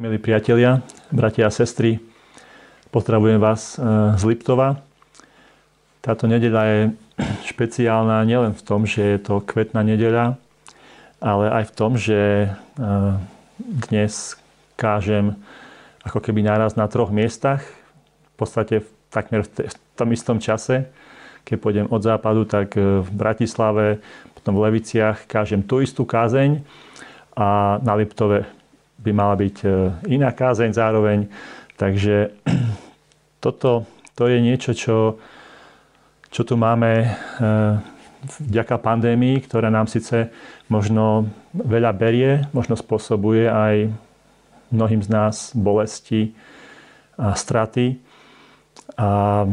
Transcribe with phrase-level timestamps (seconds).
[0.00, 0.80] Milí priatelia,
[1.12, 2.00] bratia a sestry,
[2.88, 3.84] pozdravujem vás e,
[4.16, 4.80] z Liptova.
[6.00, 6.78] Táto nedeľa je
[7.52, 10.40] špeciálna nielen v tom, že je to kvetná nedeľa,
[11.20, 12.50] ale aj v tom, že e,
[13.60, 14.40] dnes
[14.80, 15.36] kážem
[16.00, 20.88] ako keby náraz na troch miestach, v podstate takmer v tom istom čase.
[21.44, 24.00] Keď pôjdem od západu, tak e, v Bratislave,
[24.32, 26.64] potom v Leviciach kážem tú istú kázeň
[27.36, 28.59] a na Liptove
[29.00, 29.68] by mala byť e,
[30.12, 31.26] iná kázeň zároveň.
[31.80, 32.36] Takže
[33.44, 35.16] toto to je niečo, čo,
[36.28, 37.08] čo tu máme e,
[38.44, 40.28] vďaka pandémii, ktorá nám síce
[40.68, 43.88] možno veľa berie, možno spôsobuje aj
[44.70, 46.36] mnohým z nás bolesti
[47.16, 47.98] a straty
[48.96, 49.44] a,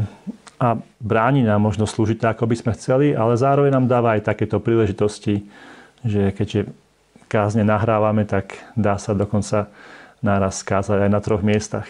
[0.59, 0.67] a
[0.99, 4.59] bráni nám možno slúžiť tak, ako by sme chceli, ale zároveň nám dáva aj takéto
[4.59, 5.47] príležitosti,
[6.03, 6.69] že keďže
[7.27, 9.67] kázne nahrávame, tak dá sa dokonca
[10.23, 11.87] náraz kázať aj na troch miestach.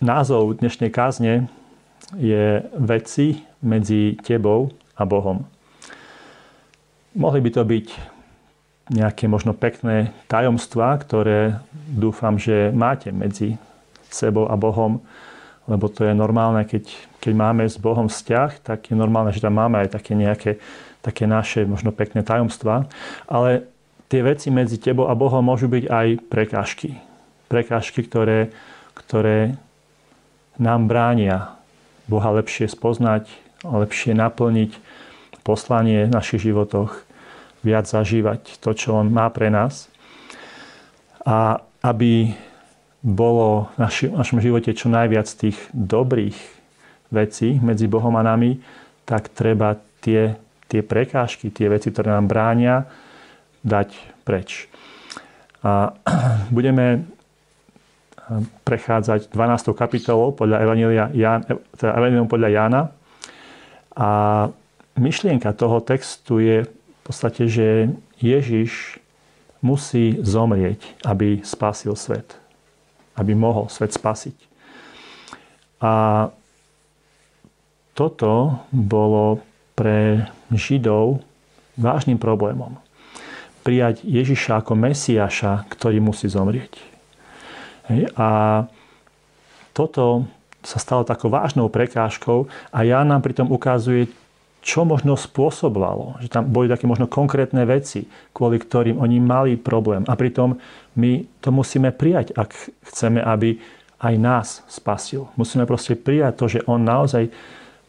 [0.00, 1.52] Názov dnešnej kázne
[2.16, 5.44] je Veci medzi tebou a Bohom.
[7.12, 7.86] Mohli by to byť
[8.90, 13.60] nejaké možno pekné tajomstvá, ktoré dúfam, že máte medzi
[14.10, 14.98] sebou a Bohom,
[15.70, 16.90] lebo to je normálne, keď,
[17.22, 20.58] keď máme s Bohom vzťah, tak je normálne, že tam máme aj také nejaké
[21.00, 22.88] také naše možno pekné tajomstvá,
[23.28, 23.68] ale
[24.12, 27.00] tie veci medzi tebou a Bohom môžu byť aj prekážky.
[27.48, 28.52] Prekážky, ktoré,
[28.94, 29.56] ktoré
[30.60, 31.56] nám bránia
[32.10, 33.30] Boha lepšie spoznať,
[33.64, 34.76] lepšie naplniť
[35.46, 37.06] poslanie v našich životoch,
[37.64, 39.88] viac zažívať to, čo On má pre nás.
[41.24, 42.32] A aby
[43.00, 46.36] bolo v našom živote čo najviac tých dobrých
[47.08, 48.60] vecí medzi Bohom a nami,
[49.08, 50.36] tak treba tie
[50.70, 52.86] tie prekážky, tie veci, ktoré nám bránia,
[53.66, 53.90] dať
[54.22, 54.70] preč.
[55.66, 55.90] A
[56.56, 57.04] budeme
[58.62, 59.74] prechádzať 12.
[59.74, 61.42] kapitolou podľa Evangelia Jan,
[61.74, 62.82] teda Evangelium podľa Jána.
[63.98, 64.08] A
[64.94, 67.90] myšlienka toho textu je v podstate, že
[68.22, 69.02] Ježiš
[69.60, 72.38] musí zomrieť, aby spasil svet.
[73.18, 74.36] Aby mohol svet spasiť.
[75.82, 75.92] A
[77.98, 79.42] toto bolo
[79.74, 81.22] pre Židov
[81.78, 82.76] vážnym problémom.
[83.62, 86.80] Prijať Ježiša ako Mesiaša, ktorý musí zomrieť.
[88.16, 88.64] A
[89.76, 90.28] toto
[90.60, 94.12] sa stalo takou vážnou prekážkou a ja nám pritom ukazuje,
[94.60, 96.20] čo možno spôsobovalo.
[96.20, 98.04] Že tam boli také možno konkrétne veci,
[98.36, 100.04] kvôli ktorým oni mali problém.
[100.04, 100.60] A pritom
[101.00, 102.52] my to musíme prijať, ak
[102.92, 103.56] chceme, aby
[104.00, 105.32] aj nás spasil.
[105.36, 107.28] Musíme proste prijať to, že on naozaj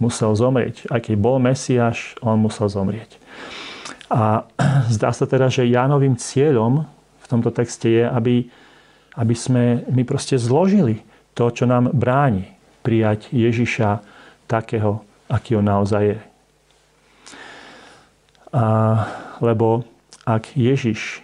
[0.01, 0.89] musel zomrieť.
[0.89, 3.21] Aj keď bol Mesiáš, on musel zomrieť.
[4.09, 4.49] A
[4.97, 6.89] zdá sa teda, že Jánovým cieľom
[7.21, 8.49] v tomto texte je, aby,
[9.15, 11.05] aby sme my proste zložili
[11.37, 12.49] to, čo nám bráni
[12.81, 14.01] prijať Ježiša
[14.49, 16.19] takého, aký on naozaj je.
[18.51, 18.63] A,
[19.39, 19.87] lebo
[20.27, 21.23] ak Ježiš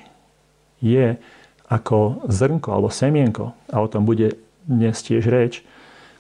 [0.80, 1.20] je
[1.68, 5.60] ako zrnko alebo semienko, a o tom bude dnes tiež reč,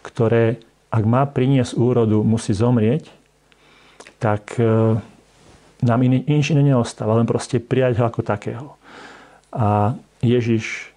[0.03, 3.11] ktoré ak má priniesť úrodu, musí zomrieť,
[4.17, 4.97] tak e,
[5.83, 8.67] nám iný, nič iné neostáva, len proste prijať ho ako takého.
[9.53, 9.93] A
[10.23, 10.91] Ježiš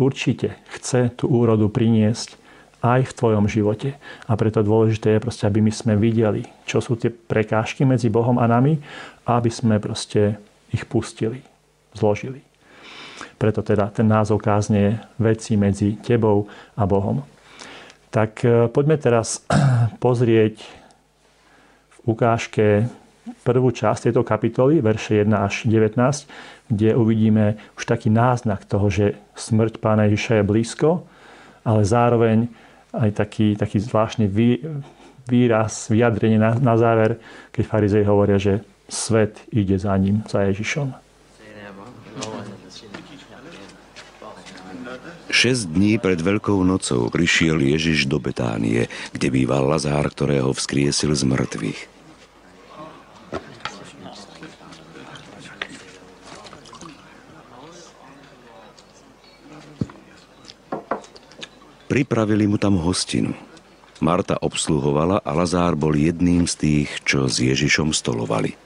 [0.00, 2.36] určite chce tú úrodu priniesť
[2.82, 3.96] aj v tvojom živote.
[4.28, 8.36] A preto dôležité je proste, aby my sme videli, čo sú tie prekážky medzi Bohom
[8.36, 8.78] a nami
[9.26, 10.38] aby sme proste
[10.70, 11.42] ich pustili,
[11.98, 12.40] zložili.
[13.36, 16.46] Preto teda ten názov kázne je veci medzi tebou
[16.78, 17.20] a Bohom.
[18.16, 19.44] Tak e, poďme teraz
[20.04, 20.64] pozrieť
[21.92, 22.88] v ukážke
[23.44, 26.00] prvú časť tejto kapitoly, verše 1 až 19,
[26.72, 31.04] kde uvidíme už taký náznak toho, že smrť pána Ježiša je blízko,
[31.60, 32.48] ale zároveň
[32.96, 34.32] aj taký, taký zvláštny
[35.28, 37.20] výraz, vyjadrenie na, na záver,
[37.52, 41.05] keď farizei hovoria, že svet ide za ním, za Ježišom.
[45.36, 51.28] Šesť dní pred Veľkou nocou prišiel Ježiš do Betánie, kde býval Lazár, ktorého vzkriesil z
[51.28, 51.80] mŕtvych.
[61.84, 63.36] Pripravili mu tam hostinu.
[64.00, 68.56] Marta obsluhovala a Lazár bol jedným z tých, čo s Ježišom stolovali.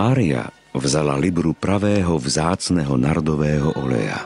[0.00, 4.24] Mária vzala libru pravého vzácného nardového oleja.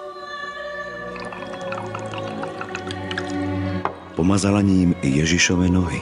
[4.14, 5.98] pomazala ním Ježišove nohy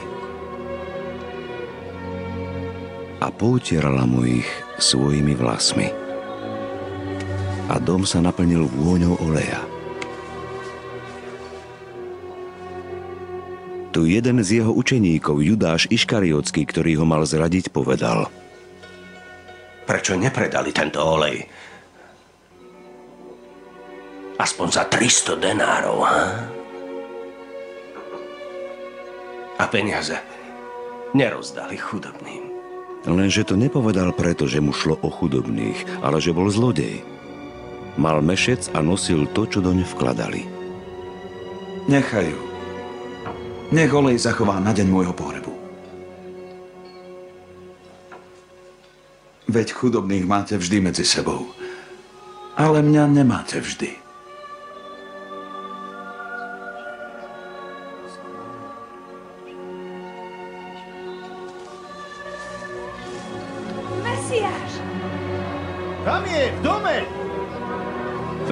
[3.17, 4.45] a poutierala mu ich
[4.77, 5.89] svojimi vlasmi.
[7.73, 9.57] A dom sa naplnil vôňou oleja.
[13.89, 18.29] Tu jeden z jeho učeníkov, Judáš Iškariocký, ktorý ho mal zradiť, povedal
[19.93, 21.37] Prečo nepredali tento olej?
[24.41, 26.21] Aspoň za 300 denárov, ha?
[29.61, 30.17] A peniaze
[31.13, 32.41] nerozdali chudobným.
[33.05, 37.05] Lenže to nepovedal preto, že mu šlo o chudobných, ale že bol zlodej.
[37.93, 40.41] Mal mešec a nosil to, čo doň vkladali.
[41.85, 42.39] Nechajú.
[43.69, 45.42] Nech olej zachová na deň môjho pohrebu.
[49.53, 51.45] Veď chudobných máte vždy medzi sebou.
[52.57, 54.01] Ale mňa nemáte vždy.
[64.01, 64.73] Mesiáš!
[66.01, 66.97] Tam je, v dome!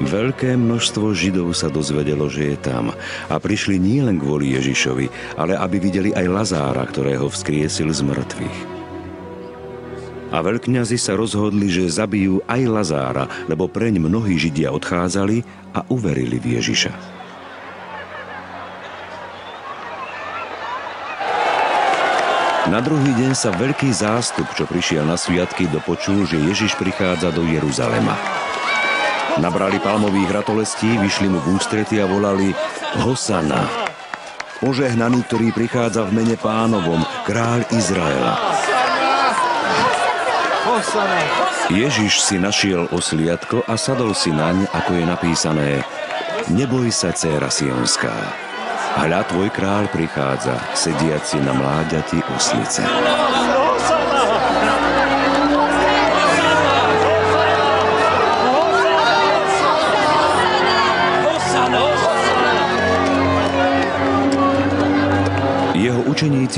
[0.06, 2.94] Veľké množstvo Židov sa dozvedelo, že je tam
[3.26, 5.10] a prišli nielen kvôli Ježišovi,
[5.42, 8.81] ale aby videli aj Lazára, ktorého vzkriesil z mŕtvych.
[10.32, 15.44] A veľkňazi sa rozhodli, že zabijú aj Lazára, lebo preň mnohí Židia odchádzali
[15.76, 17.20] a uverili v Ježiša.
[22.72, 27.44] Na druhý deň sa veľký zástup, čo prišiel na sviatky, dopočul, že Ježiš prichádza do
[27.44, 28.16] Jeruzalema.
[29.44, 32.56] Nabrali palmových ratolestí, vyšli mu v ústrety a volali
[33.04, 33.68] Hosana.
[34.64, 38.61] Požehnaný, ktorý prichádza v mene pánovom, kráľ Izraela.
[41.72, 45.70] Ježiš si našiel osliadko a sadol si naň, ako je napísané
[46.50, 48.14] Neboj sa, dcéra Sionská.
[48.98, 52.82] Hľa tvoj kráľ prichádza, sediaci na mláďati oslice.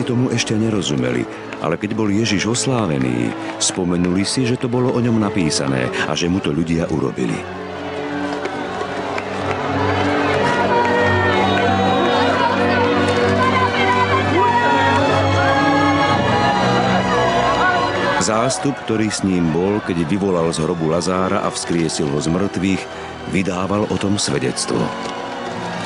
[0.04, 1.24] Učeníci tomu ešte nerozumeli,
[1.64, 3.32] ale keď bol Ježiš oslávený,
[3.64, 7.40] spomenuli si, že to bolo o ňom napísané a že mu to ľudia urobili.
[18.24, 22.84] Zástup, ktorý s ním bol, keď vyvolal z hrobu Lazára a vzkriesil ho z mŕtvych,
[23.36, 24.80] vydával o tom svedectvo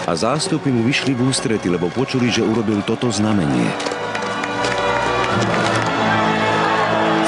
[0.08, 3.96] a zástupy mu vyšli v ústrety, lebo počuli, že urobil toto znamenie.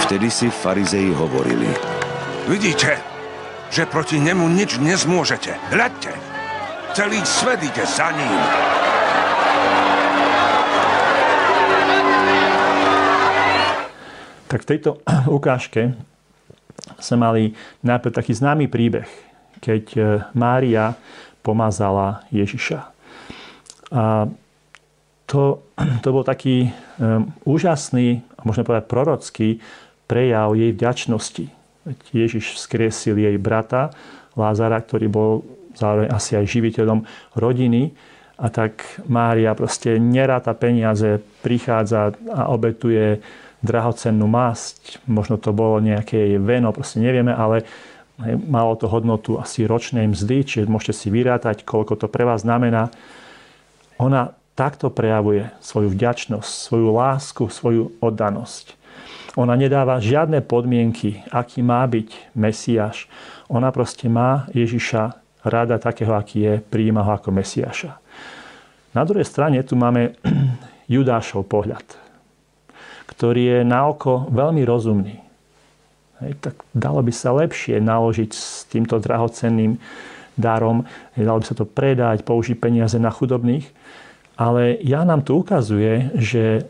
[0.10, 1.70] Vtedy si farizeji hovorili.
[2.50, 2.98] Vidíte,
[3.70, 5.54] že proti nemu nič nezmôžete.
[5.70, 6.10] Hľadte,
[6.98, 8.42] celý svet ide za ním.
[14.50, 14.98] Tak v tejto
[15.38, 15.94] ukážke
[16.98, 17.44] sme mali
[17.86, 19.06] najprv taký známy príbeh,
[19.62, 20.02] keď e,
[20.34, 20.98] Mária
[21.46, 22.82] pomazala Ježiša.
[23.94, 24.26] A
[25.30, 25.62] to,
[26.02, 29.50] to bol taký um, úžasný, a možno povedať prorocký
[30.10, 31.46] prejav jej vďačnosti.
[32.10, 33.94] Ježiš vzkriesil jej brata
[34.34, 35.32] Lázara, ktorý bol
[35.78, 37.06] zároveň asi aj živiteľom
[37.38, 37.94] rodiny.
[38.40, 43.22] A tak Mária proste neráta peniaze, prichádza a obetuje
[43.62, 45.04] drahocennú masť.
[45.06, 47.68] Možno to bolo nejaké veno, proste nevieme, ale
[48.28, 52.92] Malo to hodnotu asi ročnej mzdy, čiže môžete si vyrátať, koľko to pre vás znamená.
[53.96, 58.76] Ona takto prejavuje svoju vďačnosť, svoju lásku, svoju oddanosť.
[59.38, 63.06] Ona nedáva žiadne podmienky, aký má byť Mesiáš.
[63.46, 68.02] Ona proste má Ježiša rada takého, aký je, prijíma ho ako Mesiáša.
[68.98, 70.18] Na druhej strane tu máme
[70.94, 71.86] Judášov pohľad,
[73.06, 75.22] ktorý je na oko veľmi rozumný.
[76.26, 79.78] Hej, tak dalo by sa lepšie naložiť s týmto drahocenným
[80.36, 80.84] darom,
[81.14, 83.70] dalo by sa to predať, použiť peniaze na chudobných.
[84.40, 86.64] Ale ja nám tu ukazuje, že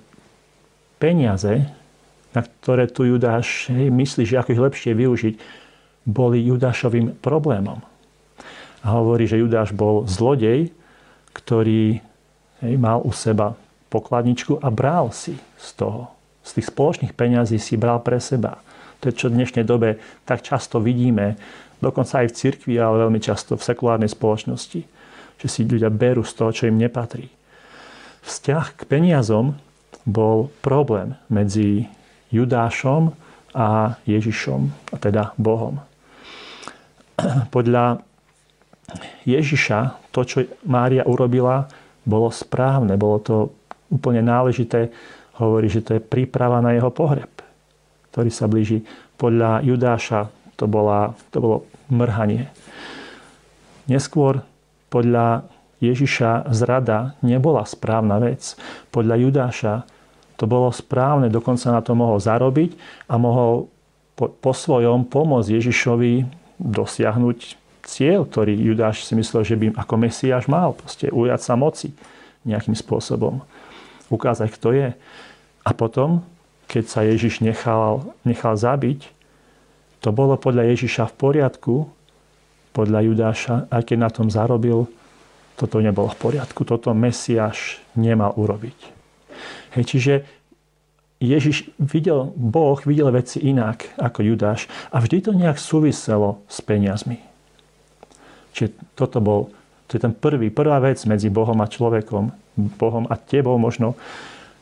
[0.98, 1.70] peniaze,
[2.34, 5.36] na ktoré tu Judáš myslí, že ako ich lepšie využiť,
[6.06, 7.82] boli Judášovým problémom.
[8.82, 10.72] A hovorí, že Judáš bol zlodej,
[11.36, 12.00] ktorý
[12.64, 13.54] hej, mal u seba
[13.90, 16.10] pokladničku a bral si z toho.
[16.46, 18.62] Z tých spoločných peňazí si bral pre seba.
[19.04, 21.36] To je, čo v dnešnej dobe tak často vidíme,
[21.84, 24.82] dokonca aj v cirkvi, ale veľmi často v sekulárnej spoločnosti,
[25.40, 27.32] že si ľudia berú z toho, čo im nepatrí.
[28.24, 29.56] Vzťah k peniazom
[30.04, 31.88] bol problém medzi
[32.30, 33.14] Judášom
[33.54, 34.62] a Ježišom,
[34.94, 35.82] a teda Bohom.
[37.56, 38.00] Podľa
[39.26, 41.70] Ježiša to, čo Mária urobila,
[42.06, 43.36] bolo správne, bolo to
[43.94, 44.90] úplne náležité.
[45.38, 47.30] Hovorí, že to je príprava na jeho pohreb,
[48.12, 48.82] ktorý sa blíži.
[49.16, 51.58] Podľa Judáša to, bola, to bolo
[51.88, 52.50] mrhanie.
[53.88, 54.44] Neskôr
[54.92, 55.46] podľa
[55.80, 58.60] Ježiša zrada nebola správna vec.
[58.92, 59.74] Podľa Judáša
[60.40, 62.72] to bolo správne, dokonca na to mohol zarobiť
[63.12, 63.68] a mohol
[64.16, 66.24] po, po svojom pomôcť Ježišovi
[66.64, 70.72] dosiahnuť cieľ, ktorý Judáš si myslel, že by ako Mesiáš mal.
[70.72, 71.92] Proste ujať sa moci
[72.48, 73.44] nejakým spôsobom.
[74.08, 74.88] Ukázať, kto je.
[75.68, 76.24] A potom,
[76.72, 79.12] keď sa Ježiš nechal, nechal zabiť,
[80.00, 81.76] to bolo podľa Ježiša v poriadku,
[82.72, 84.88] podľa Judáša, aj keď na tom zarobil,
[85.60, 86.64] toto nebolo v poriadku.
[86.64, 88.99] Toto Mesiáš nemal urobiť.
[89.76, 90.14] Hej, čiže
[91.20, 97.20] Ježiš videl, Boh videl veci inak ako Judáš a vždy to nejak súviselo s peniazmi.
[98.56, 99.52] Čiže toto bol,
[99.92, 102.32] to je ten prvý, prvá vec medzi Bohom a človekom,
[102.80, 104.00] Bohom a tebou možno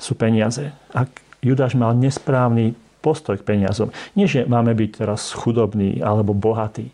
[0.01, 0.73] sú peniaze.
[0.93, 1.09] Ak
[1.45, 3.93] Judáš mal nesprávny postoj k peniazom.
[4.17, 6.89] Nie, že máme byť teraz chudobní alebo bohatí.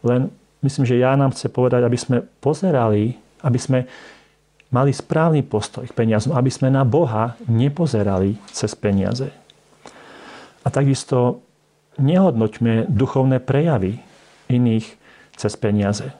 [0.00, 0.32] Len
[0.64, 3.14] myslím, že ja nám chce povedať, aby sme pozerali,
[3.44, 3.84] aby sme
[4.74, 9.30] mali správny postoj k peniazom, aby sme na Boha nepozerali cez peniaze.
[10.66, 11.46] A takisto
[12.02, 14.02] nehodnoťme duchovné prejavy
[14.50, 14.98] iných
[15.38, 16.10] cez peniaze,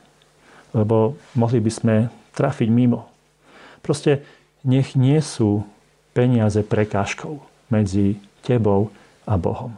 [0.70, 1.94] lebo mohli by sme
[2.30, 3.11] trafiť mimo.
[3.82, 4.23] Proste
[4.62, 5.66] nech nie sú
[6.14, 7.42] peniaze prekážkou
[7.75, 8.94] medzi tebou
[9.26, 9.75] a Bohom.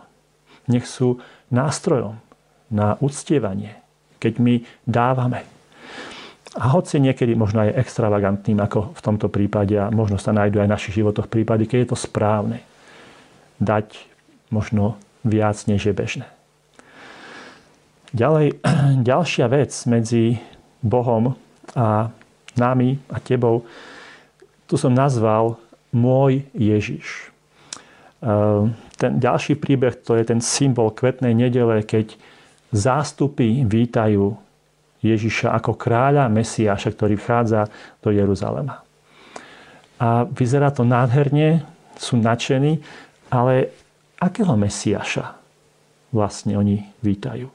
[0.69, 1.17] Nech sú
[1.49, 2.21] nástrojom
[2.69, 3.79] na uctievanie,
[4.21, 4.55] keď my
[4.85, 5.56] dávame
[6.57, 10.69] a hoci niekedy možno aj extravagantným, ako v tomto prípade, a možno sa nájdú aj
[10.69, 12.65] v našich životoch prípady, keď je to správne,
[13.61, 13.93] dať
[14.49, 16.27] možno viac, než je bežné.
[18.17, 18.57] Ďalej,
[19.11, 20.41] ďalšia vec medzi
[20.81, 21.37] Bohom
[21.77, 22.09] a
[22.57, 23.69] nami a tebou,
[24.65, 25.61] tu som nazval
[25.93, 27.29] môj Ježiš.
[28.25, 32.17] Ehm, ten ďalší príbeh, to je ten symbol kvetnej nedele, keď
[32.73, 34.41] zástupy vítajú
[35.05, 37.69] Ježiša ako kráľa Mesiáša, ktorý vchádza
[38.01, 38.85] do Jeruzalema.
[39.97, 41.65] A vyzerá to nádherne,
[41.97, 42.85] sú nadšení,
[43.33, 43.73] ale
[44.21, 45.37] akého Mesiáša
[46.13, 47.49] vlastne oni vítajú?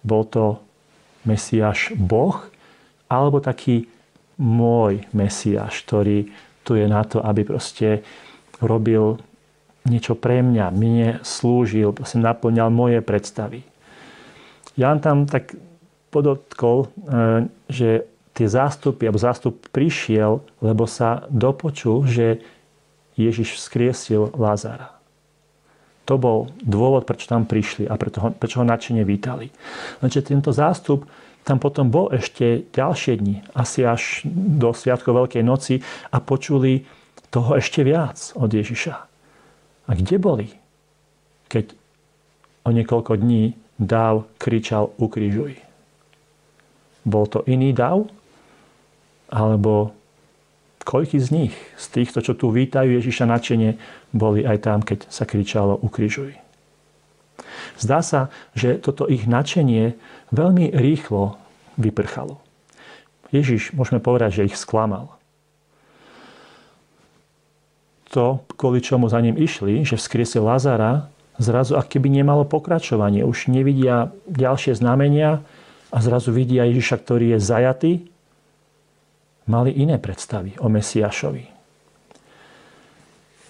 [0.00, 0.62] Bol to
[1.26, 2.40] Mesiáš Boh,
[3.10, 3.90] alebo taký
[4.40, 6.32] môj Mesiáš, ktorý
[6.64, 8.00] tu je na to, aby proste
[8.62, 9.20] robil
[9.84, 13.66] niečo pre mňa, mne slúžil, proste naplňal moje predstavy.
[14.78, 15.54] Jan tam tak
[16.10, 16.88] podotkol, e,
[17.70, 22.42] že tie zástupy, alebo zástup prišiel, lebo sa dopočul, že
[23.18, 24.96] Ježiš vzkriesil Lázara.
[26.08, 29.52] To bol dôvod, prečo tam prišli a prečo ho, prečo ho nadšene vítali.
[30.02, 31.06] Lenže tento zástup
[31.44, 35.80] tam potom bol ešte ďalšie dni, asi až do Sviatku Veľkej noci
[36.12, 36.84] a počuli
[37.30, 38.94] toho ešte viac od Ježiša.
[39.86, 40.48] A kde boli,
[41.48, 41.72] keď
[42.66, 45.56] o niekoľko dní dáv kričal ukrižuj?
[47.08, 48.04] Bol to iný dav?
[49.32, 49.96] Alebo
[50.84, 53.80] koľký z nich, z týchto, čo tu vítajú Ježiša načene,
[54.12, 56.36] boli aj tam, keď sa kričalo ukrižuj?
[57.80, 59.96] Zdá sa, že toto ich načenie
[60.28, 61.40] veľmi rýchlo
[61.80, 62.36] vyprchalo.
[63.32, 65.14] Ježiš, môžeme povedať, že ich sklamal.
[68.10, 71.06] To, kvôli čomu za ním išli, že vzkriesil Lazara,
[71.36, 73.22] zrazu ak keby nemalo pokračovanie.
[73.22, 75.44] Už nevidia ďalšie znamenia,
[75.90, 77.92] a zrazu vidia Ježiša, ktorý je zajatý,
[79.50, 81.50] mali iné predstavy o Mesiašovi.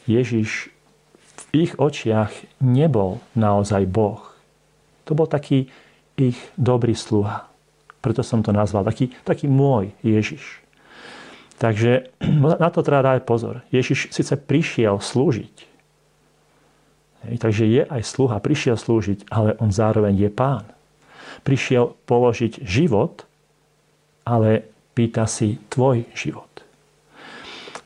[0.09, 0.73] Ježiš
[1.21, 2.33] v ich očiach
[2.65, 4.25] nebol naozaj Boh.
[5.05, 5.69] To bol taký
[6.17, 7.47] ich dobrý sluha.
[8.01, 10.65] Preto som to nazval taký, taký môj Ježiš.
[11.61, 12.09] Takže
[12.65, 13.61] na to treba dať pozor.
[13.69, 15.70] Ježiš síce prišiel slúžiť.
[17.29, 20.65] Hej, takže je aj sluha, prišiel slúžiť, ale on zároveň je pán
[21.43, 23.25] prišiel položiť život,
[24.27, 26.49] ale pýta si tvoj život.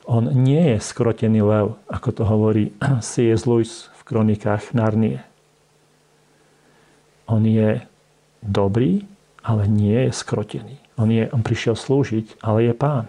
[0.05, 2.65] On nie je skrotený lev, ako to hovorí
[3.01, 3.49] C.S.
[3.49, 5.25] Lewis v kronikách Narnie.
[7.25, 7.81] On je
[8.45, 9.09] dobrý,
[9.41, 10.77] ale nie je skrotený.
[11.01, 13.09] On, je, on prišiel slúžiť, ale je pán.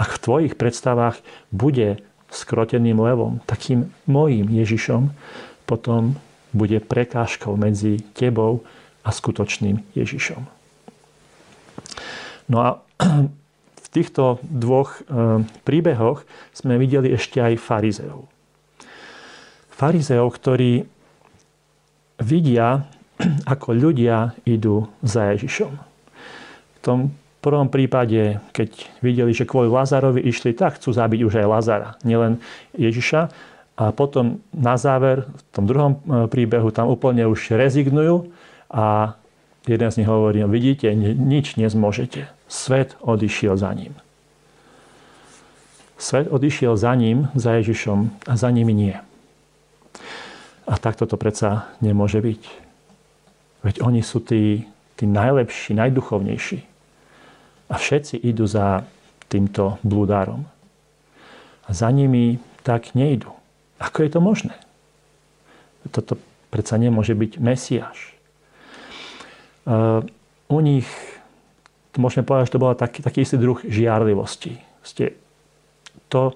[0.00, 1.20] Ak v tvojich predstavách
[1.52, 5.12] bude skroteným levom, takým mojím Ježišom,
[5.64, 6.16] potom
[6.52, 8.64] bude prekážkou medzi tebou
[9.04, 10.42] a skutočným Ježišom.
[12.48, 12.68] No a
[13.84, 18.28] v týchto dvoch e, príbehoch sme videli ešte aj farizeov.
[19.72, 20.84] Farizeov, ktorí
[22.20, 22.88] vidia,
[23.52, 25.72] ako ľudia idú za Ježišom.
[25.72, 27.12] V tom
[27.48, 32.44] prvom prípade, keď videli, že kvôli Lazarovi išli, tak chcú zabiť už aj Lazara, nielen
[32.76, 33.32] Ježiša.
[33.78, 38.28] A potom na záver, v tom druhom e, príbehu, tam úplne už rezignujú
[38.68, 39.16] a
[39.64, 42.28] jeden z nich hovorí, no vidíte, nič nezmôžete.
[42.50, 43.94] Svet odišiel za ním.
[45.94, 48.96] Svet odišiel za ním, za Ježišom a za nimi nie.
[50.68, 52.42] A takto to predsa nemôže byť.
[53.62, 56.77] Veď oni sú tí, tí najlepší, najduchovnejší.
[57.68, 58.84] A všetci idú za
[59.28, 60.48] týmto blúdárom.
[61.68, 63.28] A za nimi tak nejdu.
[63.76, 64.56] Ako je to možné?
[65.92, 66.16] Toto
[66.48, 68.16] predsa nemôže byť Mesiáš.
[70.48, 70.88] U nich,
[72.00, 74.56] môžeme povedať, že to bola taký, taký istý druh žiarlivosti.
[76.08, 76.32] To,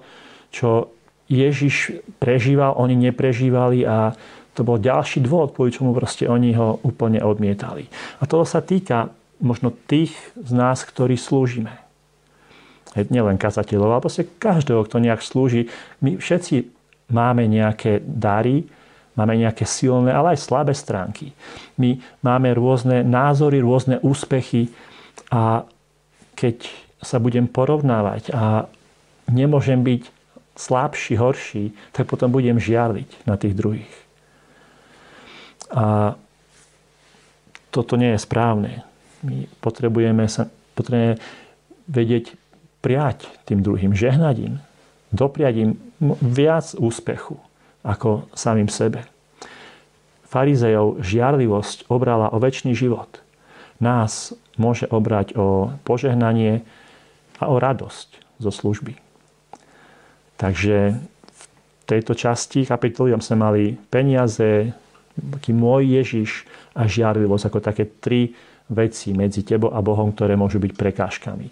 [0.53, 0.93] čo
[1.33, 4.13] Ježiš prežíval, oni neprežívali a
[4.53, 7.89] to bol ďalší dôvod, kvôli čomu proste oni ho úplne odmietali.
[8.21, 9.09] A to sa týka
[9.43, 11.75] možno tých z nás, ktorí slúžime.
[12.95, 15.67] Nielen kazateľov, ale proste každého, kto nejak slúži.
[15.99, 16.71] My všetci
[17.11, 18.69] máme nejaké dary,
[19.19, 21.35] máme nejaké silné, ale aj slabé stránky.
[21.75, 24.71] My máme rôzne názory, rôzne úspechy
[25.33, 25.67] a
[26.37, 26.69] keď
[27.03, 28.69] sa budem porovnávať a
[29.27, 30.07] nemôžem byť
[30.53, 33.93] slabší, horší, tak potom budem žiarliť na tých druhých.
[35.73, 36.13] A
[37.73, 38.85] toto nie je správne.
[39.23, 41.17] My potrebujeme, sa, potrebujeme
[41.87, 42.35] vedieť
[42.83, 44.53] prijať tým druhým, žehnať im,
[45.15, 45.71] dopriať im
[46.19, 47.39] viac úspechu
[47.83, 49.07] ako samým sebe.
[50.27, 53.21] Farizejov žiarlivosť obrala o väčší život.
[53.79, 56.65] Nás môže obrať o požehnanie
[57.37, 58.97] a o radosť zo služby.
[60.39, 61.43] Takže v
[61.85, 64.73] tejto časti kapitoly sme mali peniaze,
[65.13, 68.33] taký môj Ježiš a žiarlivosť ako také tri
[68.73, 71.47] veci medzi tebou a Bohom, ktoré môžu byť prekážkami.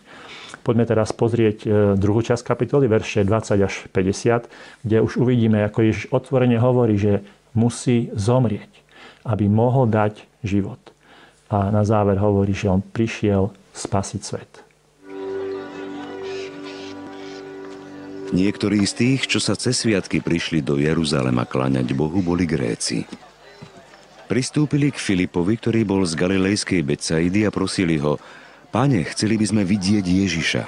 [0.61, 5.79] Poďme teraz pozrieť e, druhú časť kapitoly, verše 20 až 50, kde už uvidíme, ako
[5.81, 7.25] Ježiš otvorene hovorí, že
[7.57, 8.69] musí zomrieť,
[9.25, 10.79] aby mohol dať život.
[11.49, 14.51] A na záver hovorí, že on prišiel spasiť svet.
[18.31, 23.03] Niektorí z tých, čo sa cez sviatky prišli do Jeruzalema kláňať Bohu, boli Gréci.
[24.31, 28.15] Pristúpili k Filipovi, ktorý bol z galilejskej Becaidy a prosili ho,
[28.71, 30.63] Pane, chceli by sme vidieť Ježiša.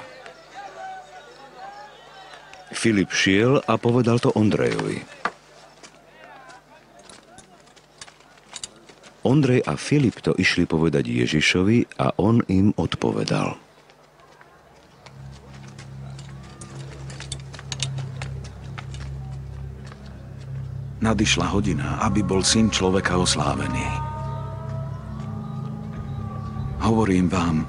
[2.76, 5.00] Filip šiel a povedal to Ondrejovi.
[9.24, 13.63] Ondrej a Filip to išli povedať Ježišovi a on im odpovedal.
[21.04, 23.84] Nadišla hodina, aby bol syn človeka oslávený.
[26.80, 27.68] Hovorím vám,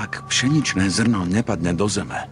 [0.00, 2.24] ak pšeničné zrno nepadne do zeme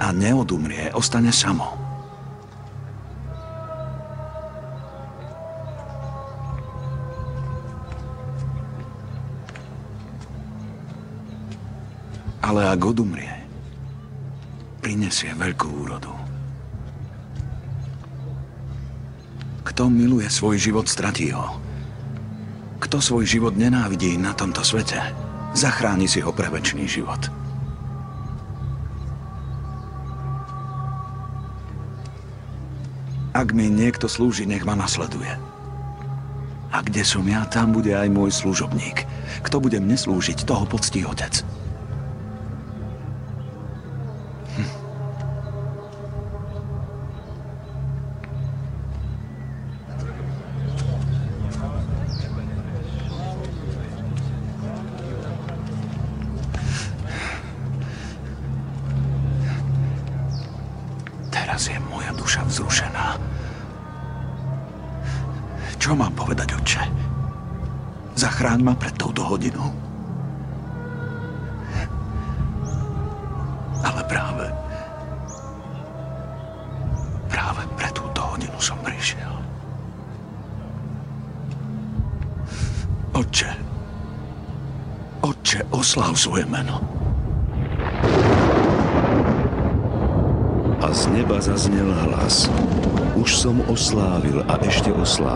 [0.00, 1.76] a neodumrie, ostane samo.
[12.40, 13.44] Ale ak odumrie,
[14.80, 16.29] prinesie veľkú úrodu.
[19.80, 21.56] Kto miluje svoj život, stratí ho.
[22.84, 25.00] Kto svoj život nenávidí na tomto svete,
[25.56, 27.32] Zachráni si ho pre väčší život.
[33.32, 35.32] Ak mi niekto slúži, nech ma nasleduje.
[36.68, 39.08] A kde som ja, tam bude aj môj služobník.
[39.40, 41.40] Kto bude mne slúžiť, toho poctí otec.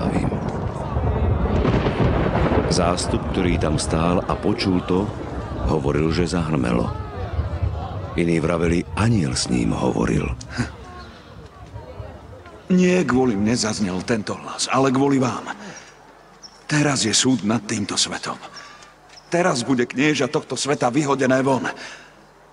[0.04, 0.30] Oslávim.
[2.68, 5.06] Zástup, ktorý tam stál a počul to,
[5.70, 6.90] hovoril, že zahrmelo.
[8.14, 10.26] Iní vraveli, aniel s ním hovoril.
[12.74, 15.52] Nie kvôli mne zaznel tento hlas, ale kvôli vám.
[16.64, 18.40] Teraz je súd nad týmto svetom.
[19.28, 21.66] teraz bude knieža tohto sveta vyhodené von.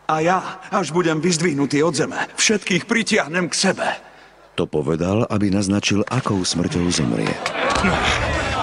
[0.09, 3.87] A ja, až budem vyzdvihnutý od zeme, všetkých pritiahnem k sebe.
[4.59, 7.31] To povedal, aby naznačil, akou smrťou zomrie.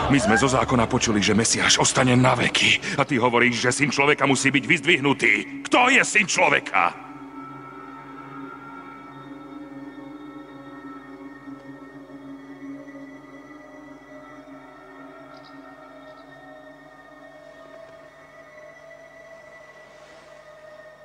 [0.09, 2.96] My sme zo zákona počuli, že Mesiáš ostane na veky.
[2.96, 5.33] A ty hovoríš, že syn človeka musí byť vyzdvihnutý.
[5.68, 6.96] Kto je syn človeka?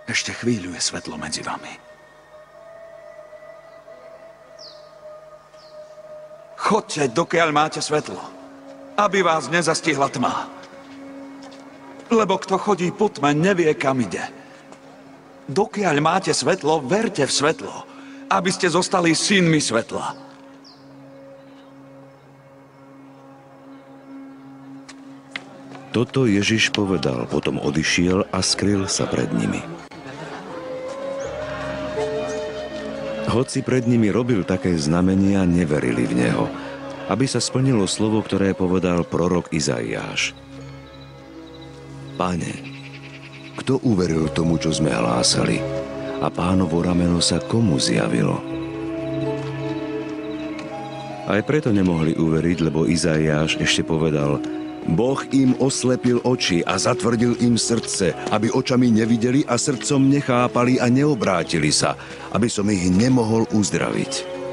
[0.07, 1.82] Ešte chvíľu je svetlo medzi vami.
[6.63, 8.15] Chodte, dokiaľ máte svetlo,
[8.95, 10.47] aby vás nezastihla tma.
[12.07, 14.23] Lebo kto chodí po tme, nevie, kam ide.
[15.51, 17.83] Dokiaľ máte svetlo, verte v svetlo,
[18.31, 20.15] aby ste zostali synmi svetla.
[25.91, 29.59] Toto Ježiš povedal, potom odišiel a skryl sa pred nimi.
[33.33, 36.45] Hoci pred nimi robil také znamenia, neverili v Neho,
[37.09, 40.37] aby sa splnilo slovo, ktoré povedal prorok Izaiáš.
[42.13, 42.53] Pane,
[43.57, 45.57] kto uveril tomu, čo sme hlásali?
[46.21, 48.37] A pánovo rameno sa komu zjavilo?
[51.25, 54.37] Aj preto nemohli uveriť, lebo Izaiáš ešte povedal–
[54.83, 60.91] Boh im oslepil oči a zatvrdil im srdce, aby očami nevideli a srdcom nechápali a
[60.91, 61.95] neobrátili sa,
[62.35, 64.43] aby som ich nemohol uzdraviť.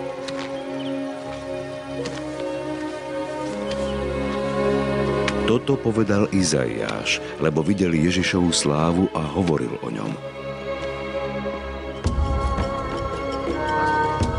[5.51, 10.13] Toto povedal Izaiáš, lebo videl Ježišovu slávu a hovoril o ňom.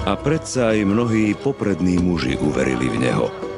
[0.08, 3.28] A predsa aj mnohí poprední muži uverili v Neho–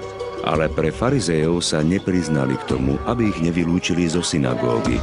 [0.43, 4.99] ale pre farizejov sa nepriznali k tomu, aby ich nevylúčili zo synagógy.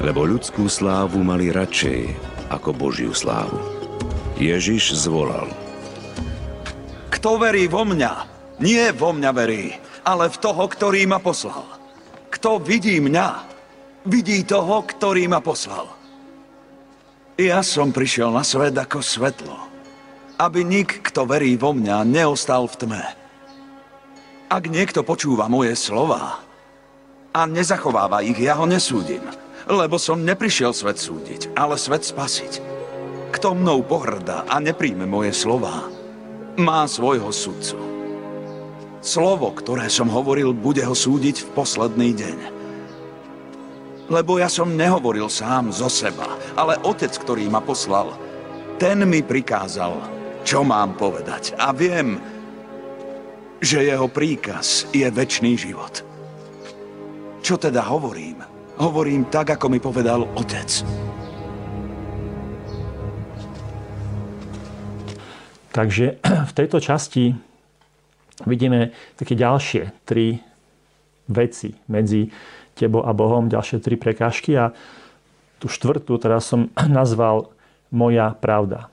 [0.00, 3.60] Lebo ľudskú slávu mali radšej ako Božiu slávu.
[4.40, 5.46] Ježiš zvolal.
[7.12, 8.12] Kto verí vo mňa,
[8.58, 11.62] nie vo mňa verí, ale v toho, ktorý ma poslal.
[12.32, 13.28] Kto vidí mňa,
[14.08, 15.86] vidí toho, ktorý ma poslal.
[17.38, 19.71] Ja som prišiel na svet ako svetlo,
[20.38, 23.04] aby nik, kto verí vo mňa, neostal v tme.
[24.52, 26.44] Ak niekto počúva moje slova
[27.32, 29.24] a nezachováva ich, ja ho nesúdim,
[29.64, 32.60] lebo som neprišiel svet súdiť, ale svet spasiť.
[33.32, 35.88] Kto mnou pohrdá a nepríjme moje slova,
[36.60, 37.80] má svojho sudcu.
[39.00, 42.38] Slovo, ktoré som hovoril, bude ho súdiť v posledný deň.
[44.12, 48.12] Lebo ja som nehovoril sám zo seba, ale otec, ktorý ma poslal,
[48.76, 51.54] ten mi prikázal, čo mám povedať.
[51.58, 52.18] A viem,
[53.62, 56.02] že jeho príkaz je väčší život.
[57.42, 58.42] Čo teda hovorím?
[58.78, 60.82] Hovorím tak, ako mi povedal otec.
[65.72, 67.32] Takže v tejto časti
[68.44, 70.38] vidíme také ďalšie tri
[71.32, 72.28] veci medzi
[72.76, 74.74] tebou a Bohom, ďalšie tri prekážky a
[75.56, 76.68] tú štvrtú teraz som
[77.00, 77.48] nazval
[77.88, 78.91] moja pravda.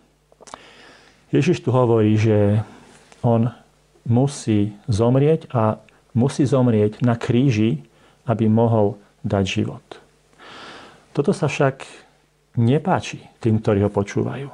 [1.30, 2.65] Ježiš tu hovorí, že
[3.22, 3.54] on
[4.10, 5.78] musí zomrieť a
[6.18, 7.86] musí zomrieť na kríži,
[8.26, 9.86] aby mohol dať život.
[11.13, 11.86] Toto sa však
[12.58, 14.50] nepáči tým, ktorí ho počúvajú.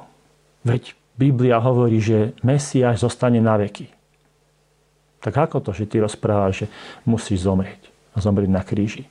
[0.68, 3.88] Veď Biblia hovorí, že Mesiáš zostane na veky.
[5.24, 6.66] Tak ako to, že ty rozprávaš, že
[7.08, 9.08] musí zomrieť a zomrieť na kríži?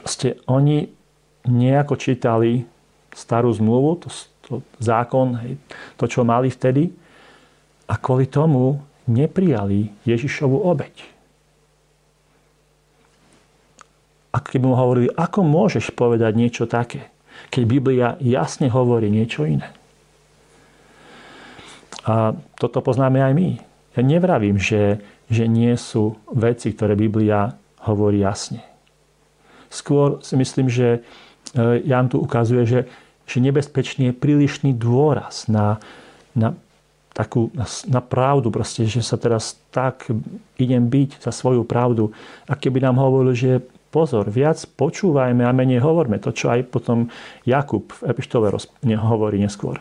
[0.00, 0.88] Proste oni
[1.44, 2.64] nejako čítali
[3.12, 4.08] starú zmluvu, to,
[4.46, 5.58] to zákon, hej,
[5.98, 6.88] to, čo mali vtedy.
[7.90, 8.78] A kvôli tomu
[9.10, 10.94] neprijali Ježišovu obeď.
[14.34, 17.08] A keby mu hovorili, ako môžeš povedať niečo také,
[17.48, 19.70] keď Biblia jasne hovorí niečo iné.
[22.06, 23.50] A toto poznáme aj my.
[23.98, 28.62] Ja nevravím, že, že nie sú veci, ktoré Biblia hovorí jasne.
[29.72, 31.00] Skôr si myslím, že
[31.56, 32.80] e, Jan tu ukazuje, že
[33.26, 35.82] že nebezpečný je prílišný dôraz na,
[36.32, 36.54] na
[37.10, 40.06] takú, na, na pravdu, proste, že sa teraz tak
[40.60, 42.14] idem byť za svoju pravdu.
[42.46, 46.20] A keby nám hovoril, že pozor, viac počúvajme a menej hovorme.
[46.20, 47.08] To, čo aj potom
[47.48, 48.52] Jakub v epištole
[49.00, 49.80] hovorí neskôr.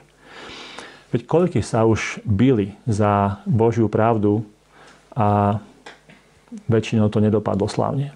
[1.12, 4.48] Veď koľky sa už byli za Božiu pravdu
[5.12, 5.60] a
[6.72, 8.16] väčšinou to nedopadlo slávne.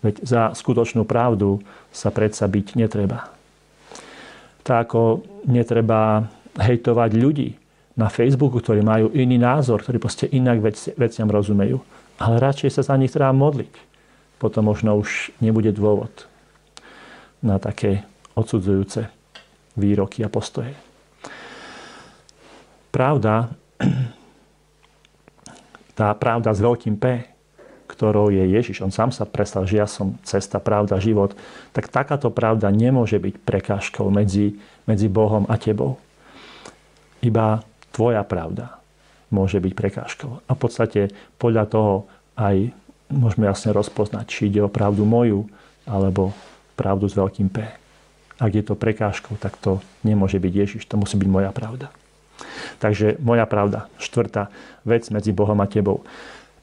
[0.00, 1.60] Veď za skutočnú pravdu
[1.92, 3.34] sa predsa byť netreba
[4.64, 6.24] tak ako netreba
[6.56, 7.50] hejtovať ľudí
[7.94, 11.78] na Facebooku, ktorí majú iný názor, ktorí proste inak vec, veciam rozumejú.
[12.18, 13.74] ale radšej sa za nich treba modliť.
[14.38, 16.26] Potom možno už nebude dôvod
[17.42, 19.10] na také odsudzujúce
[19.76, 20.74] výroky a postoje.
[22.94, 23.50] Pravda,
[25.98, 27.33] tá pravda s veľkým P,
[27.84, 31.36] ktorou je Ježiš, on sám sa prestal, že ja som cesta, pravda, život,
[31.76, 34.56] tak takáto pravda nemôže byť prekážkou medzi,
[34.88, 36.00] medzi Bohom a tebou.
[37.20, 38.80] Iba tvoja pravda
[39.32, 40.30] môže byť prekážkou.
[40.44, 41.00] A v podstate
[41.36, 41.92] podľa toho
[42.38, 42.70] aj
[43.10, 45.46] môžeme jasne rozpoznať, či ide o pravdu moju,
[45.84, 46.32] alebo
[46.74, 47.64] pravdu s veľkým P.
[48.40, 51.92] Ak je to prekážkou, tak to nemôže byť Ježiš, to musí byť moja pravda.
[52.82, 54.50] Takže moja pravda, štvrtá
[54.82, 56.02] vec medzi Bohom a tebou.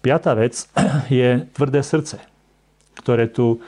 [0.02, 0.66] Piatá vec
[1.10, 2.18] je tvrdé srdce,
[3.02, 3.62] ktoré tu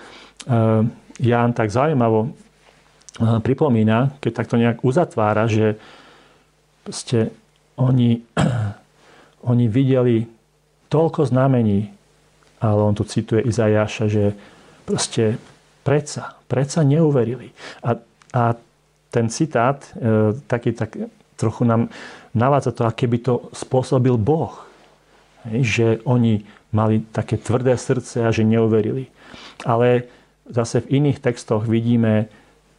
[0.50, 0.82] eh,
[1.22, 5.78] Ján tak zaujímavo eh, pripomína, keď takto nejak uzatvára, že
[6.90, 7.30] ste
[7.78, 8.22] oni
[9.44, 10.24] Oni videli
[10.88, 11.92] toľko znamení,
[12.64, 14.32] ale on tu cituje Izajaša, že
[14.88, 15.36] proste
[15.84, 17.52] predsa, predsa neuverili.
[17.84, 18.00] A,
[18.32, 18.44] a
[19.12, 20.96] ten citát e, taký tak
[21.36, 21.92] trochu nám
[22.32, 24.64] navádza to, aké by to spôsobil Boh.
[25.48, 29.12] Že oni mali také tvrdé srdce a že neuverili.
[29.68, 30.08] Ale
[30.50, 32.28] zase v iných textoch vidíme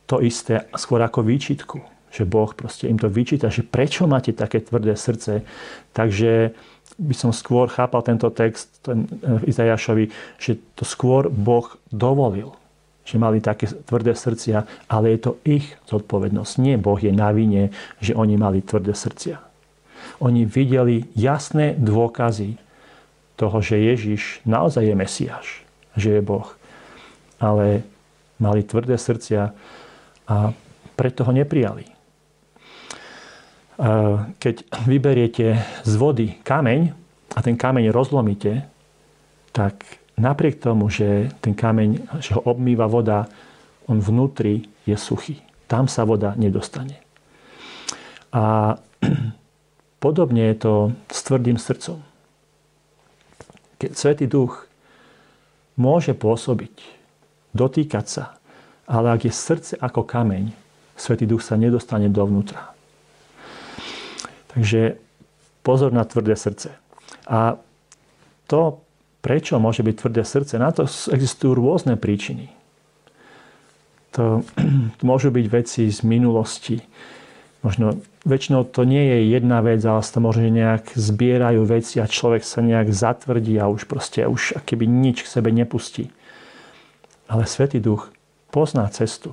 [0.04, 4.62] to isté skôr ako výčitku že Boh proste im to vyčíta, že prečo máte také
[4.62, 5.42] tvrdé srdce.
[5.90, 6.54] Takže
[6.94, 10.04] by som skôr chápal tento text ten, v eh, Izajašovi,
[10.38, 12.54] že to skôr Boh dovolil,
[13.02, 16.52] že mali také tvrdé srdcia, ale je to ich zodpovednosť.
[16.62, 19.42] Nie Boh je na vine, že oni mali tvrdé srdcia.
[20.22, 22.58] Oni videli jasné dôkazy
[23.34, 25.46] toho, že Ježiš naozaj je Mesiáš,
[25.98, 26.46] že je Boh.
[27.42, 27.82] Ale
[28.38, 29.50] mali tvrdé srdcia
[30.30, 30.36] a
[30.94, 31.94] preto ho neprijali
[34.38, 36.94] keď vyberiete z vody kameň
[37.34, 38.62] a ten kameň rozlomíte,
[39.50, 39.82] tak
[40.14, 43.26] napriek tomu, že ten kameň, že ho obmýva voda,
[43.90, 45.42] on vnútri je suchý.
[45.66, 47.02] Tam sa voda nedostane.
[48.30, 48.78] A
[50.04, 50.72] podobne je to
[51.08, 52.04] s tvrdým srdcom.
[53.80, 54.68] Keď Svetý Duch
[55.80, 56.76] môže pôsobiť,
[57.56, 58.24] dotýkať sa,
[58.84, 60.52] ale ak je srdce ako kameň,
[61.00, 62.76] Svetý Duch sa nedostane dovnútra.
[64.52, 65.00] Takže
[65.64, 66.76] pozor na tvrdé srdce.
[67.24, 67.56] A
[68.46, 68.84] to,
[69.24, 72.52] prečo môže byť tvrdé srdce, na to existujú rôzne príčiny.
[74.14, 74.44] To,
[75.00, 76.84] to môžu byť veci z minulosti.
[77.64, 82.44] Možno väčšinou to nie je jedna vec, ale sa možno nejak zbierajú veci a človek
[82.44, 86.10] sa nejak zatvrdí a už proste už keby nič k sebe nepustí.
[87.28, 88.12] Ale Svetý Duch
[88.52, 89.32] pozná cestu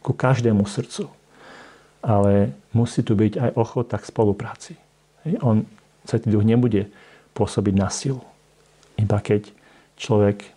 [0.00, 1.10] ku každému srdcu
[2.00, 4.72] ale musí tu byť aj ochota k spolupráci.
[5.44, 5.64] On,
[6.08, 6.88] Svetý Duch nebude
[7.36, 8.24] pôsobiť na silu.
[8.96, 9.52] Iba keď
[10.00, 10.48] človek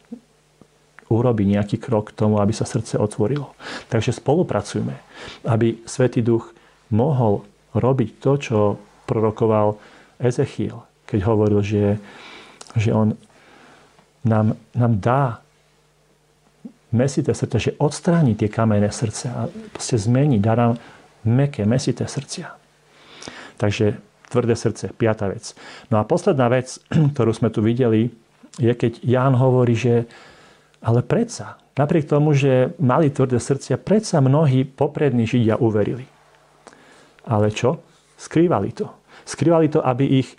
[1.11, 3.53] urobí nejaký krok k tomu, aby sa srdce otvorilo.
[3.91, 4.95] Takže spolupracujme,
[5.45, 6.55] aby Svetý Duch
[6.93, 8.57] mohol robiť to, čo
[9.09, 9.75] prorokoval
[10.21, 11.97] Ezechiel, keď hovoril, že,
[12.77, 13.17] že on
[14.23, 15.21] nám, nám dá
[16.93, 20.77] mesité srdce, že odstráni tie kamenné srdce a proste zmení, dá nám
[21.25, 22.53] meké, mesité srdcia.
[23.57, 23.97] Takže
[24.29, 25.57] tvrdé srdce, piata vec.
[25.89, 26.77] No a posledná vec,
[27.17, 28.13] ktorú sme tu videli,
[28.61, 30.05] je keď Ján hovorí, že
[30.83, 36.12] ale predsa, napriek tomu, že mali tvrdé srdcia, predsa mnohí poprední Židia uverili.
[37.27, 37.79] Ale čo?
[38.19, 38.87] Skrývali to.
[39.23, 40.35] Skrývali to, aby ich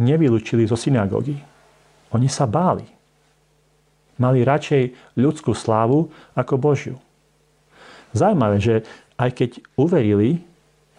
[0.00, 1.36] nevylúčili zo synagógy.
[2.14, 2.86] Oni sa báli.
[4.20, 6.96] Mali radšej ľudskú slávu ako Božiu.
[8.12, 8.74] Zaujímavé, že
[9.16, 10.42] aj keď uverili,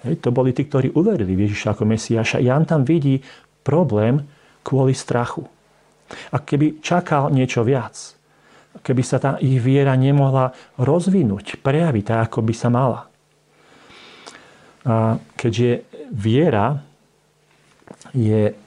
[0.07, 3.19] hej, to boli tí, ktorí uverili v Ježiša ako Mesiáša, Jan tam vidí
[3.61, 4.23] problém
[4.63, 5.45] kvôli strachu.
[6.31, 7.95] A keby čakal niečo viac,
[8.79, 13.10] keby sa tá ich viera nemohla rozvinúť, prejaviť tak, ako by sa mala.
[15.37, 16.81] Keďže viera
[18.17, 18.57] je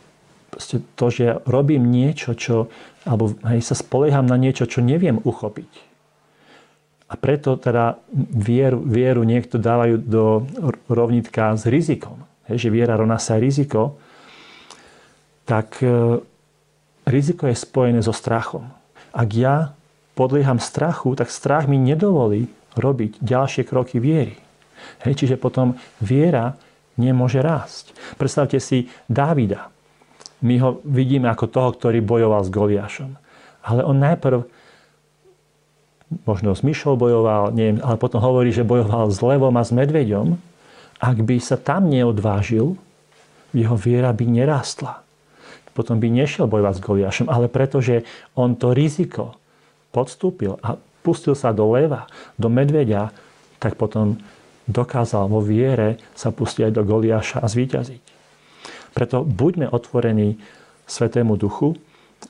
[0.95, 2.71] to, že robím niečo, čo,
[3.03, 5.95] alebo hej, sa spolieham na niečo, čo neviem uchopiť
[7.05, 8.01] a preto teda
[8.35, 10.43] vieru, vieru niekto dávajú do
[10.91, 12.19] rovnitka s rizikom.
[12.51, 14.01] Hej, že viera rovná sa riziko.
[15.47, 16.19] Tak e,
[17.07, 18.67] riziko je spojené so strachom.
[19.15, 19.79] Ak ja
[20.19, 24.35] podlieham strachu, tak strach mi nedovolí robiť ďalšie kroky viery.
[25.05, 26.57] Hej, čiže potom viera
[26.95, 27.95] nemôže rásť.
[28.17, 29.69] Predstavte si Dávida.
[30.45, 33.17] My ho vidíme ako toho, ktorý bojoval s Goliášom.
[33.65, 34.45] Ale on najprv
[36.29, 40.37] možno s myšou bojoval, neviem, ale potom hovorí, že bojoval s levom a s medveďom.
[41.01, 42.79] Ak by sa tam neodvážil,
[43.55, 45.03] jeho viera by nerástla.
[45.75, 48.07] potom by nešiel bojovať s Goliášom, ale pretože
[48.39, 49.35] on to riziko
[49.91, 52.07] podstúpil a pustil sa do leva,
[52.39, 53.11] do medveďa,
[53.59, 54.23] tak potom
[54.65, 58.03] dokázal vo viere sa pustiť aj do Goliáša a zvíťaziť.
[58.95, 60.39] Preto buďme otvorení
[60.87, 61.75] Svetému Duchu,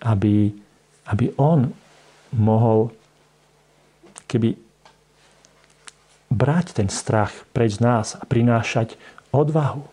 [0.02, 0.50] aby,
[1.10, 1.68] aby On
[2.34, 2.90] mohol
[4.26, 4.58] keby
[6.34, 8.98] brať ten strach preč z nás a prinášať
[9.30, 9.86] odvahu.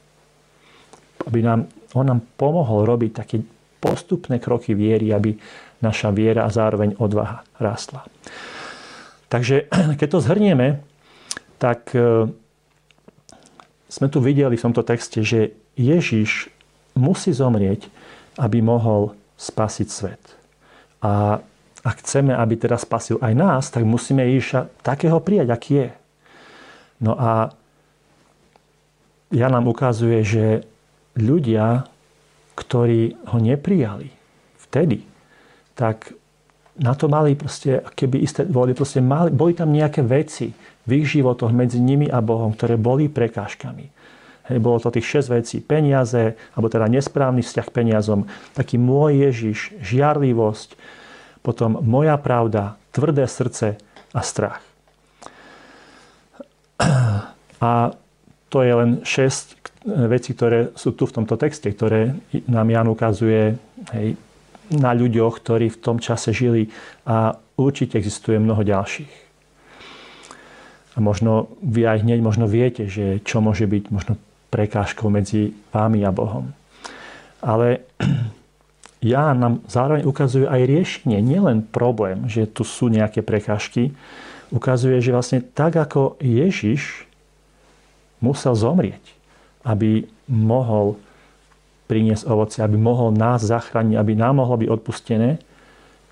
[1.29, 3.37] Aby nám, on nám pomohol robiť také
[3.77, 5.37] postupné kroky viery, aby
[5.81, 8.05] naša viera a zároveň odvaha rástla.
[9.29, 10.81] Takže keď to zhrnieme,
[11.61, 12.25] tak e,
[13.85, 16.49] sme tu videli v tomto texte, že Ježiš
[16.97, 17.85] musí zomrieť,
[18.41, 20.23] aby mohol spasiť svet.
[21.05, 21.37] A
[21.81, 25.89] ak chceme, aby teda spasil aj nás, tak musíme Ježiša takého prijať, aký je.
[27.01, 27.53] No a
[29.33, 30.45] ja nám ukazuje, že
[31.17, 31.85] ľudia,
[32.57, 34.13] ktorí ho neprijali
[34.69, 35.01] vtedy,
[35.73, 36.13] tak
[36.79, 40.55] na to mali proste, keby isté boli, proste mali, boli tam nejaké veci
[40.87, 43.85] v ich životoch medzi nimi a Bohom, ktoré boli prekážkami.
[44.49, 45.57] Hej, bolo to tých 6 vecí.
[45.61, 48.25] Peniaze, alebo teda nesprávny vzťah k peniazom,
[48.57, 50.79] taký môj Ježiš, žiarlivosť,
[51.45, 53.77] potom moja pravda, tvrdé srdce
[54.11, 54.61] a strach.
[57.61, 57.93] A
[58.49, 59.61] to je len 6
[60.09, 62.17] vecí, ktoré sú tu v tomto texte, ktoré
[62.49, 63.57] nám Jan ukazuje
[63.93, 64.17] hej,
[64.71, 66.71] na ľuďoch, ktorí v tom čase žili
[67.03, 69.13] a určite existuje mnoho ďalších.
[70.95, 74.19] A možno vy aj hneď možno viete, že čo môže byť možno
[74.51, 76.51] prekážkou medzi vámi a Bohom.
[77.39, 77.87] Ale
[79.13, 83.95] ja nám zároveň ukazuje aj riešenie, nielen problém, že tu sú nejaké prekážky,
[84.51, 87.07] ukazuje, že vlastne tak ako Ježiš
[88.19, 89.01] musel zomrieť,
[89.63, 90.99] aby mohol
[91.91, 95.43] priniesť ovoce, aby mohol nás zachrániť, aby nám mohlo byť odpustené,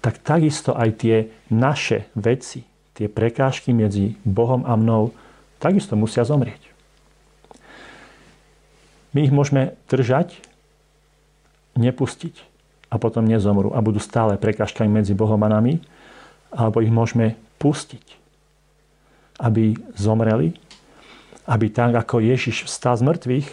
[0.03, 2.67] tak takisto aj tie naše veci,
[2.99, 5.15] tie prekážky medzi Bohom a mnou,
[5.63, 6.59] takisto musia zomrieť.
[9.15, 10.35] My ich môžeme držať,
[11.79, 12.35] nepustiť
[12.91, 15.79] a potom nezomru a budú stále prekážkami medzi Bohom a nami,
[16.51, 18.03] alebo ich môžeme pustiť,
[19.39, 20.59] aby zomreli,
[21.47, 23.47] aby tak, ako Ježiš vstal z mŕtvych,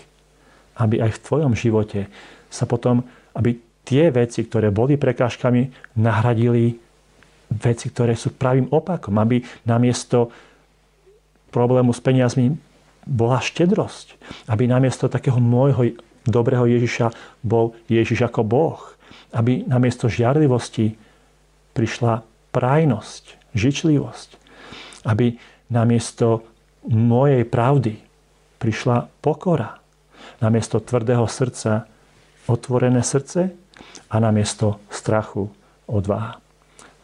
[0.77, 2.07] aby aj v tvojom živote
[2.53, 6.75] sa potom, aby tie veci, ktoré boli prekážkami, nahradili
[7.49, 9.15] veci, ktoré sú pravým opakom.
[9.17, 10.35] Aby namiesto
[11.55, 12.53] problému s peniazmi
[13.07, 14.19] bola štedrosť.
[14.51, 15.95] Aby namiesto takého môjho
[16.27, 17.15] dobrého Ježiša
[17.47, 18.83] bol Ježiš ako Boh.
[19.31, 20.99] Aby namiesto žiarlivosti
[21.73, 24.29] prišla prajnosť, žičlivosť.
[25.07, 25.39] Aby
[25.71, 26.43] namiesto
[26.91, 28.03] mojej pravdy
[28.59, 29.86] prišla pokora.
[30.40, 31.87] Namiesto tvrdého srdca
[32.46, 33.51] otvorené srdce
[34.11, 35.51] a namiesto strachu
[35.87, 36.38] odvaha.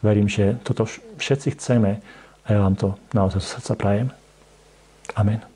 [0.03, 0.83] Verím, že toto
[1.17, 2.01] všetci chceme
[2.43, 4.07] a ja vám to naozaj z srdca prajem.
[5.15, 5.52] Amen.